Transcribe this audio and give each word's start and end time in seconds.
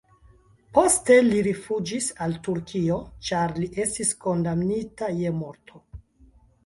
Poste 0.75 1.17
li 1.25 1.41
rifuĝis 1.47 2.07
al 2.27 2.33
Turkio, 2.49 2.97
ĉar 3.29 3.55
li 3.61 3.69
estis 3.87 4.15
kondamnita 4.27 5.11
je 5.23 5.39
morto. 5.43 5.85